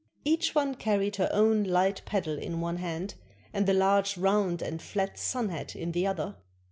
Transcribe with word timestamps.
Each 0.25 0.55
one 0.55 0.73
carried 0.73 1.17
her 1.17 1.29
own 1.31 1.63
light 1.63 2.01
paddle 2.05 2.39
in 2.39 2.59
one 2.59 2.77
hand, 2.77 3.13
and 3.53 3.69
a 3.69 3.73
large 3.73 4.17
round 4.17 4.63
and 4.63 4.81
flat 4.81 5.19
sun 5.19 5.49
hat 5.49 5.75
in 5.75 5.91
the 5.91 6.07
other. 6.07 6.37